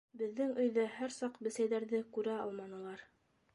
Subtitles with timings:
[0.19, 3.07] Беҙҙең өйҙә һәр саҡ бесәйҙәрҙе күрә алманылар.